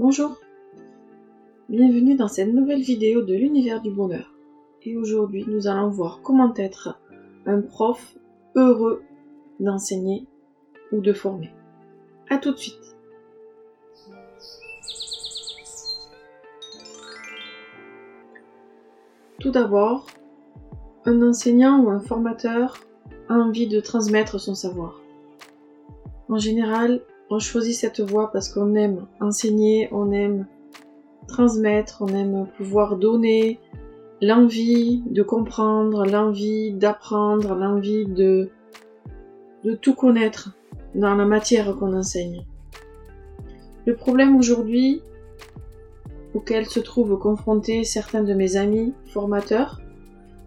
Bonjour, 0.00 0.38
bienvenue 1.68 2.14
dans 2.14 2.28
cette 2.28 2.52
nouvelle 2.54 2.82
vidéo 2.82 3.22
de 3.22 3.34
l'univers 3.34 3.82
du 3.82 3.90
bonheur. 3.90 4.32
Et 4.84 4.96
aujourd'hui, 4.96 5.44
nous 5.48 5.66
allons 5.66 5.88
voir 5.88 6.20
comment 6.22 6.54
être 6.54 7.00
un 7.46 7.60
prof 7.60 8.16
heureux 8.54 9.02
d'enseigner 9.58 10.28
ou 10.92 11.00
de 11.00 11.12
former. 11.12 11.50
A 12.30 12.38
tout 12.38 12.52
de 12.52 12.58
suite. 12.58 12.96
Tout 19.40 19.50
d'abord, 19.50 20.06
un 21.06 21.22
enseignant 21.22 21.82
ou 21.82 21.90
un 21.90 21.98
formateur 21.98 22.78
a 23.28 23.34
envie 23.34 23.66
de 23.66 23.80
transmettre 23.80 24.38
son 24.38 24.54
savoir. 24.54 25.02
En 26.28 26.38
général, 26.38 27.02
on 27.30 27.38
choisit 27.38 27.74
cette 27.74 28.00
voie 28.00 28.32
parce 28.32 28.48
qu'on 28.48 28.74
aime 28.74 29.06
enseigner, 29.20 29.88
on 29.92 30.12
aime 30.12 30.46
transmettre, 31.26 31.98
on 32.00 32.08
aime 32.08 32.46
pouvoir 32.56 32.96
donner, 32.96 33.60
l'envie 34.20 35.02
de 35.10 35.22
comprendre, 35.22 36.04
l'envie 36.06 36.72
d'apprendre, 36.72 37.54
l'envie 37.54 38.06
de, 38.06 38.50
tout 39.82 39.94
connaître 39.94 40.54
dans 40.94 41.14
la 41.14 41.26
matière 41.26 41.76
qu'on 41.76 41.94
enseigne. 41.94 42.44
Le 43.86 43.94
problème 43.94 44.36
aujourd'hui 44.36 45.02
auquel 46.34 46.66
se 46.66 46.80
trouvent 46.80 47.18
confrontés 47.18 47.84
certains 47.84 48.22
de 48.22 48.34
mes 48.34 48.56
amis 48.56 48.94
formateurs, 49.06 49.80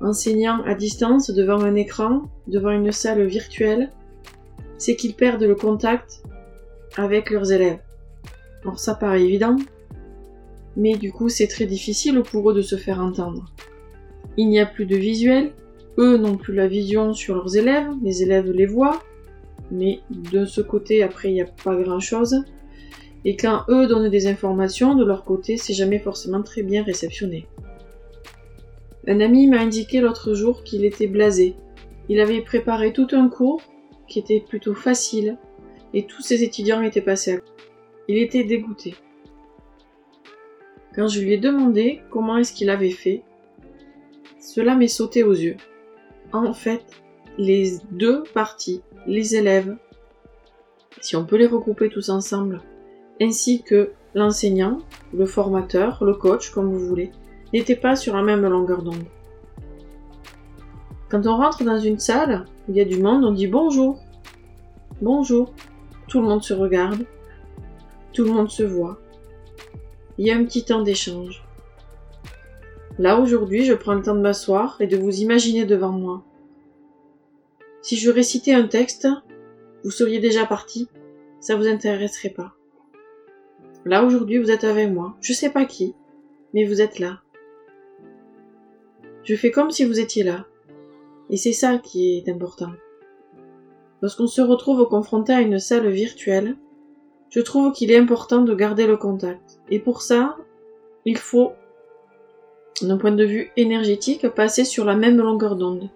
enseignants 0.00 0.62
à 0.64 0.74
distance 0.74 1.30
devant 1.30 1.60
un 1.62 1.74
écran, 1.74 2.22
devant 2.46 2.70
une 2.70 2.92
salle 2.92 3.24
virtuelle, 3.26 3.90
c'est 4.78 4.96
qu'ils 4.96 5.14
perdent 5.14 5.42
le 5.42 5.54
contact 5.54 6.22
avec 6.96 7.30
leurs 7.30 7.52
élèves. 7.52 7.80
Alors 8.62 8.78
ça 8.78 8.94
paraît 8.94 9.22
évident, 9.22 9.56
mais 10.76 10.94
du 10.96 11.12
coup 11.12 11.28
c'est 11.28 11.46
très 11.46 11.66
difficile 11.66 12.22
pour 12.22 12.50
eux 12.50 12.54
de 12.54 12.62
se 12.62 12.76
faire 12.76 13.00
entendre. 13.00 13.46
Il 14.36 14.48
n'y 14.48 14.60
a 14.60 14.66
plus 14.66 14.86
de 14.86 14.96
visuel, 14.96 15.52
eux 15.98 16.16
n'ont 16.16 16.36
plus 16.36 16.54
la 16.54 16.66
vision 16.66 17.12
sur 17.12 17.34
leurs 17.34 17.56
élèves, 17.56 17.88
les 18.02 18.22
élèves 18.22 18.50
les 18.50 18.66
voient, 18.66 19.02
mais 19.70 20.00
de 20.10 20.44
ce 20.44 20.60
côté 20.60 21.02
après 21.02 21.30
il 21.30 21.34
n'y 21.34 21.42
a 21.42 21.46
pas 21.64 21.76
grand 21.76 22.00
chose. 22.00 22.44
Et 23.24 23.36
quand 23.36 23.64
eux 23.68 23.86
donnent 23.86 24.08
des 24.08 24.26
informations, 24.26 24.94
de 24.94 25.04
leur 25.04 25.24
côté 25.24 25.56
c'est 25.56 25.74
jamais 25.74 25.98
forcément 25.98 26.42
très 26.42 26.62
bien 26.62 26.82
réceptionné. 26.82 27.46
Un 29.06 29.20
ami 29.20 29.46
m'a 29.46 29.60
indiqué 29.60 30.00
l'autre 30.00 30.34
jour 30.34 30.62
qu'il 30.62 30.84
était 30.84 31.06
blasé. 31.06 31.54
Il 32.08 32.20
avait 32.20 32.42
préparé 32.42 32.92
tout 32.92 33.08
un 33.12 33.28
cours 33.28 33.62
qui 34.08 34.18
était 34.18 34.44
plutôt 34.46 34.74
facile, 34.74 35.38
et 35.94 36.06
tous 36.06 36.22
ses 36.22 36.42
étudiants 36.42 36.82
étaient 36.82 37.00
passés 37.00 37.34
à 37.34 37.40
Il 38.08 38.18
était 38.18 38.44
dégoûté. 38.44 38.94
Quand 40.94 41.08
je 41.08 41.20
lui 41.20 41.34
ai 41.34 41.38
demandé 41.38 42.00
comment 42.10 42.36
est-ce 42.38 42.52
qu'il 42.52 42.70
avait 42.70 42.90
fait, 42.90 43.22
cela 44.40 44.74
m'est 44.74 44.88
sauté 44.88 45.22
aux 45.22 45.34
yeux. 45.34 45.56
En 46.32 46.52
fait, 46.52 46.84
les 47.38 47.78
deux 47.90 48.22
parties, 48.34 48.82
les 49.06 49.36
élèves, 49.36 49.76
si 51.00 51.16
on 51.16 51.24
peut 51.24 51.36
les 51.36 51.46
regrouper 51.46 51.88
tous 51.88 52.08
ensemble, 52.08 52.60
ainsi 53.20 53.62
que 53.62 53.92
l'enseignant, 54.14 54.78
le 55.14 55.26
formateur, 55.26 56.02
le 56.04 56.14
coach, 56.14 56.50
comme 56.50 56.72
vous 56.72 56.86
voulez, 56.86 57.12
n'étaient 57.52 57.76
pas 57.76 57.96
sur 57.96 58.16
la 58.16 58.22
même 58.22 58.46
longueur 58.46 58.82
d'onde. 58.82 59.04
Quand 61.08 61.26
on 61.26 61.36
rentre 61.36 61.64
dans 61.64 61.78
une 61.78 61.98
salle, 61.98 62.44
il 62.68 62.76
y 62.76 62.80
a 62.80 62.84
du 62.84 63.00
monde, 63.00 63.24
on 63.24 63.32
dit 63.32 63.48
bonjour. 63.48 64.00
Bonjour. 65.02 65.52
Tout 66.10 66.20
le 66.20 66.26
monde 66.26 66.42
se 66.42 66.52
regarde. 66.52 67.06
Tout 68.12 68.24
le 68.24 68.32
monde 68.32 68.50
se 68.50 68.64
voit. 68.64 68.98
Il 70.18 70.26
y 70.26 70.32
a 70.32 70.36
un 70.36 70.44
petit 70.44 70.64
temps 70.64 70.82
d'échange. 70.82 71.44
Là, 72.98 73.20
aujourd'hui, 73.20 73.64
je 73.64 73.74
prends 73.74 73.94
le 73.94 74.02
temps 74.02 74.16
de 74.16 74.20
m'asseoir 74.20 74.76
et 74.80 74.88
de 74.88 74.96
vous 74.96 75.20
imaginer 75.20 75.64
devant 75.64 75.92
moi. 75.92 76.24
Si 77.80 77.96
je 77.96 78.10
récitais 78.10 78.52
un 78.52 78.66
texte, 78.66 79.06
vous 79.84 79.92
seriez 79.92 80.18
déjà 80.18 80.46
parti, 80.46 80.88
ça 81.38 81.54
vous 81.54 81.68
intéresserait 81.68 82.30
pas. 82.30 82.54
Là, 83.84 84.04
aujourd'hui, 84.04 84.38
vous 84.38 84.50
êtes 84.50 84.64
avec 84.64 84.90
moi. 84.90 85.16
Je 85.20 85.32
sais 85.32 85.50
pas 85.50 85.64
qui, 85.64 85.94
mais 86.54 86.64
vous 86.64 86.82
êtes 86.82 86.98
là. 86.98 87.20
Je 89.22 89.36
fais 89.36 89.52
comme 89.52 89.70
si 89.70 89.84
vous 89.84 90.00
étiez 90.00 90.24
là. 90.24 90.44
Et 91.30 91.36
c'est 91.36 91.52
ça 91.52 91.78
qui 91.78 92.18
est 92.18 92.28
important. 92.28 92.72
Lorsqu'on 94.02 94.26
se 94.26 94.40
retrouve 94.40 94.88
confronté 94.88 95.32
à 95.32 95.40
une 95.40 95.58
salle 95.58 95.88
virtuelle, 95.88 96.56
je 97.28 97.40
trouve 97.40 97.72
qu'il 97.72 97.90
est 97.90 97.98
important 97.98 98.42
de 98.42 98.54
garder 98.54 98.86
le 98.86 98.96
contact. 98.96 99.60
Et 99.68 99.78
pour 99.78 100.02
ça, 100.02 100.36
il 101.04 101.18
faut, 101.18 101.52
d'un 102.82 102.96
point 102.96 103.12
de 103.12 103.24
vue 103.24 103.50
énergétique, 103.56 104.28
passer 104.28 104.64
sur 104.64 104.84
la 104.84 104.96
même 104.96 105.18
longueur 105.18 105.54
d'onde. 105.54 105.90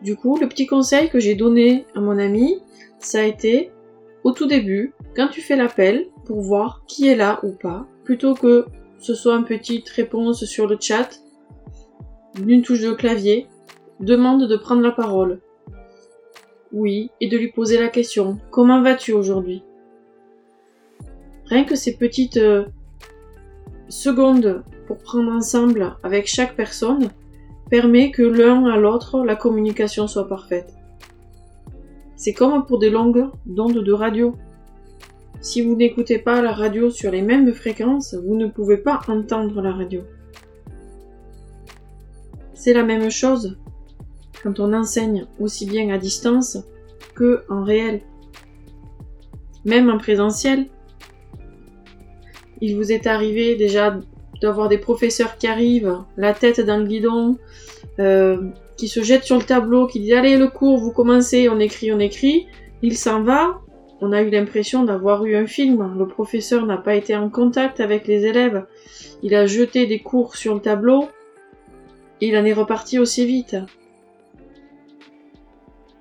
Du 0.00 0.16
coup, 0.16 0.38
le 0.38 0.48
petit 0.48 0.66
conseil 0.66 1.10
que 1.10 1.20
j'ai 1.20 1.34
donné 1.34 1.86
à 1.94 2.00
mon 2.00 2.18
ami, 2.18 2.58
ça 2.98 3.20
a 3.20 3.24
été, 3.24 3.70
au 4.24 4.32
tout 4.32 4.46
début, 4.46 4.94
quand 5.14 5.28
tu 5.28 5.40
fais 5.40 5.56
l'appel, 5.56 6.06
pour 6.24 6.40
voir 6.40 6.84
qui 6.86 7.08
est 7.08 7.16
là 7.16 7.40
ou 7.42 7.50
pas, 7.50 7.86
plutôt 8.04 8.34
que 8.34 8.66
ce 8.98 9.14
soit 9.14 9.36
une 9.36 9.44
petite 9.44 9.88
réponse 9.90 10.44
sur 10.44 10.66
le 10.66 10.78
chat, 10.80 11.20
d'une 12.36 12.62
touche 12.62 12.80
de 12.80 12.92
clavier, 12.92 13.48
demande 14.00 14.48
de 14.48 14.56
prendre 14.56 14.82
la 14.82 14.92
parole 14.92 15.40
oui, 16.72 17.10
et 17.20 17.28
de 17.28 17.36
lui 17.36 17.48
poser 17.48 17.78
la 17.78 17.88
question 17.88 18.38
Comment 18.50 18.82
vas-tu 18.82 19.12
aujourd'hui? 19.12 19.62
Rien 21.46 21.64
que 21.64 21.76
ces 21.76 21.96
petites 21.96 22.38
euh, 22.38 22.64
secondes 23.88 24.64
pour 24.86 24.98
prendre 24.98 25.30
ensemble 25.30 25.96
avec 26.02 26.26
chaque 26.26 26.56
personne 26.56 27.10
permet 27.68 28.10
que 28.10 28.22
l'un 28.22 28.66
à 28.66 28.78
l'autre 28.78 29.24
la 29.24 29.36
communication 29.36 30.06
soit 30.06 30.28
parfaite. 30.28 30.74
C'est 32.16 32.32
comme 32.32 32.64
pour 32.64 32.78
des 32.78 32.90
longues 32.90 33.28
d'ondes 33.46 33.82
de 33.82 33.92
radio. 33.92 34.34
Si 35.40 35.60
vous 35.60 35.74
n'écoutez 35.74 36.18
pas 36.18 36.40
la 36.40 36.52
radio 36.52 36.88
sur 36.88 37.10
les 37.10 37.22
mêmes 37.22 37.52
fréquences, 37.52 38.14
vous 38.14 38.36
ne 38.36 38.46
pouvez 38.46 38.76
pas 38.78 39.00
entendre 39.08 39.60
la 39.60 39.72
radio. 39.72 40.02
C'est 42.54 42.72
la 42.72 42.84
même 42.84 43.10
chose 43.10 43.58
quand 44.42 44.60
on 44.60 44.72
enseigne 44.72 45.26
aussi 45.40 45.66
bien 45.66 45.90
à 45.90 45.98
distance 45.98 46.58
que 47.14 47.42
en 47.48 47.64
réel. 47.64 48.00
Même 49.64 49.90
en 49.90 49.98
présentiel, 49.98 50.66
il 52.60 52.76
vous 52.76 52.92
est 52.92 53.06
arrivé 53.06 53.56
déjà 53.56 53.98
d'avoir 54.40 54.68
des 54.68 54.78
professeurs 54.78 55.36
qui 55.38 55.46
arrivent, 55.46 55.98
la 56.16 56.34
tête 56.34 56.60
dans 56.60 56.78
le 56.78 56.84
guidon, 56.84 57.38
euh, 58.00 58.50
qui 58.76 58.88
se 58.88 59.02
jettent 59.02 59.24
sur 59.24 59.36
le 59.36 59.44
tableau, 59.44 59.86
qui 59.86 60.00
disent 60.00 60.14
allez 60.14 60.36
le 60.36 60.48
cours, 60.48 60.78
vous 60.78 60.92
commencez, 60.92 61.48
on 61.48 61.60
écrit, 61.60 61.92
on 61.92 62.00
écrit, 62.00 62.46
il 62.82 62.96
s'en 62.96 63.22
va. 63.22 63.60
On 64.00 64.10
a 64.10 64.22
eu 64.22 64.30
l'impression 64.30 64.82
d'avoir 64.82 65.24
eu 65.24 65.36
un 65.36 65.46
film. 65.46 65.94
Le 65.96 66.08
professeur 66.08 66.66
n'a 66.66 66.76
pas 66.76 66.96
été 66.96 67.14
en 67.14 67.30
contact 67.30 67.78
avec 67.78 68.08
les 68.08 68.26
élèves. 68.26 68.66
Il 69.22 69.32
a 69.36 69.46
jeté 69.46 69.86
des 69.86 70.00
cours 70.00 70.34
sur 70.34 70.54
le 70.54 70.60
tableau. 70.60 71.08
Et 72.20 72.28
il 72.28 72.36
en 72.36 72.44
est 72.44 72.52
reparti 72.52 72.98
aussi 72.98 73.24
vite 73.26 73.56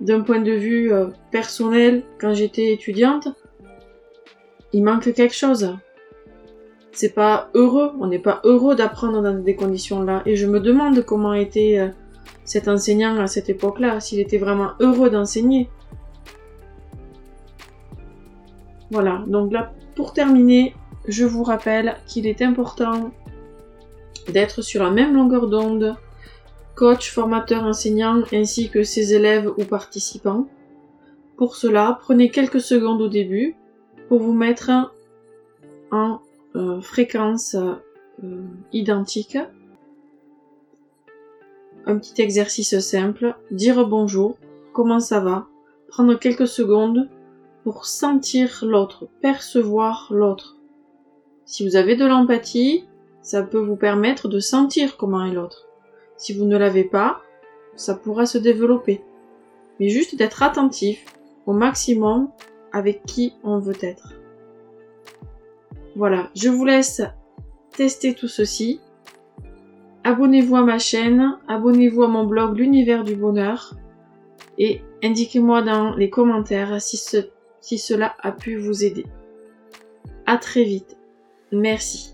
d'un 0.00 0.20
point 0.20 0.40
de 0.40 0.52
vue 0.52 0.92
euh, 0.92 1.08
personnel, 1.30 2.02
quand 2.20 2.34
j'étais 2.34 2.72
étudiante, 2.72 3.28
il 4.72 4.82
manque 4.82 5.12
quelque 5.12 5.34
chose. 5.34 5.76
C'est 6.92 7.14
pas 7.14 7.50
heureux, 7.54 7.92
on 8.00 8.06
n'est 8.06 8.18
pas 8.18 8.40
heureux 8.44 8.76
d'apprendre 8.76 9.22
dans 9.22 9.34
des 9.34 9.56
conditions-là. 9.56 10.22
Et 10.26 10.36
je 10.36 10.46
me 10.46 10.60
demande 10.60 11.04
comment 11.04 11.34
était 11.34 11.78
euh, 11.78 11.88
cet 12.44 12.68
enseignant 12.68 13.18
à 13.18 13.26
cette 13.26 13.48
époque-là, 13.48 14.00
s'il 14.00 14.20
était 14.20 14.38
vraiment 14.38 14.72
heureux 14.80 15.10
d'enseigner. 15.10 15.68
Voilà, 18.90 19.24
donc 19.26 19.52
là, 19.52 19.72
pour 19.96 20.12
terminer, 20.12 20.74
je 21.08 21.24
vous 21.24 21.42
rappelle 21.42 21.96
qu'il 22.06 22.26
est 22.26 22.42
important 22.42 23.10
d'être 24.28 24.62
sur 24.62 24.82
la 24.82 24.90
même 24.90 25.14
longueur 25.14 25.48
d'onde 25.48 25.96
coach, 26.74 27.10
formateur, 27.10 27.64
enseignant, 27.64 28.22
ainsi 28.32 28.70
que 28.70 28.82
ses 28.82 29.14
élèves 29.14 29.52
ou 29.56 29.64
participants. 29.64 30.46
Pour 31.36 31.56
cela, 31.56 31.98
prenez 32.00 32.30
quelques 32.30 32.60
secondes 32.60 33.02
au 33.02 33.08
début 33.08 33.56
pour 34.08 34.20
vous 34.20 34.32
mettre 34.32 34.70
en 35.90 36.20
euh, 36.56 36.80
fréquence 36.80 37.56
euh, 38.22 38.42
identique. 38.72 39.38
Un 41.86 41.98
petit 41.98 42.22
exercice 42.22 42.78
simple, 42.78 43.34
dire 43.50 43.86
bonjour, 43.86 44.38
comment 44.72 45.00
ça 45.00 45.20
va, 45.20 45.46
prendre 45.88 46.14
quelques 46.14 46.48
secondes 46.48 47.08
pour 47.62 47.86
sentir 47.86 48.64
l'autre, 48.66 49.08
percevoir 49.20 50.08
l'autre. 50.10 50.56
Si 51.46 51.66
vous 51.66 51.76
avez 51.76 51.96
de 51.96 52.06
l'empathie, 52.06 52.84
ça 53.22 53.42
peut 53.42 53.58
vous 53.58 53.76
permettre 53.76 54.28
de 54.28 54.38
sentir 54.38 54.96
comment 54.96 55.24
est 55.24 55.32
l'autre. 55.32 55.66
Si 56.16 56.32
vous 56.32 56.44
ne 56.44 56.56
l'avez 56.56 56.84
pas, 56.84 57.22
ça 57.76 57.94
pourra 57.94 58.26
se 58.26 58.38
développer. 58.38 59.02
Mais 59.80 59.88
juste 59.88 60.16
d'être 60.16 60.42
attentif 60.42 61.04
au 61.46 61.52
maximum 61.52 62.30
avec 62.72 63.04
qui 63.04 63.34
on 63.42 63.58
veut 63.58 63.76
être. 63.80 64.14
Voilà, 65.96 66.30
je 66.34 66.48
vous 66.48 66.64
laisse 66.64 67.02
tester 67.76 68.14
tout 68.14 68.28
ceci. 68.28 68.80
Abonnez-vous 70.02 70.56
à 70.56 70.62
ma 70.62 70.78
chaîne, 70.78 71.38
abonnez-vous 71.48 72.02
à 72.02 72.08
mon 72.08 72.24
blog 72.24 72.58
L'univers 72.58 73.04
du 73.04 73.16
bonheur 73.16 73.74
et 74.58 74.82
indiquez-moi 75.02 75.62
dans 75.62 75.94
les 75.94 76.10
commentaires 76.10 76.80
si, 76.80 77.00
si 77.60 77.78
cela 77.78 78.14
a 78.20 78.32
pu 78.32 78.56
vous 78.56 78.84
aider. 78.84 79.06
À 80.26 80.36
très 80.36 80.64
vite. 80.64 80.96
Merci. 81.52 82.13